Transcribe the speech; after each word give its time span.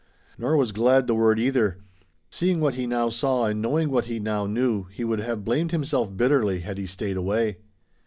Nor 0.35 0.57
was 0.57 0.71
"glad" 0.71 1.05
the 1.05 1.13
word 1.13 1.39
either. 1.39 1.77
Seeing 2.31 2.59
what 2.59 2.73
he 2.73 2.87
now 2.87 3.09
saw 3.09 3.45
and 3.45 3.61
knowing 3.61 3.91
what 3.91 4.05
he 4.05 4.19
now 4.19 4.47
knew, 4.47 4.85
he 4.85 5.03
would 5.03 5.19
have 5.19 5.45
blamed 5.45 5.69
himself 5.69 6.17
bitterly 6.17 6.61
had 6.61 6.79
he 6.79 6.87
stayed 6.87 7.17
away. 7.17 7.59